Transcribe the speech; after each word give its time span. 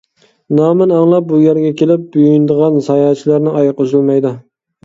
نامىنى 0.59 0.95
ئاڭلاپ 0.99 1.27
بۇ 1.33 1.41
يەرگە 1.41 1.69
كېلىپ 1.81 2.17
يۇيۇنىدىغان 2.21 2.81
ساياھەتچىلەرنىڭ 2.89 3.59
ئايىغى 3.61 3.85
ئۈزۈلمەيدۇ. 3.87 4.37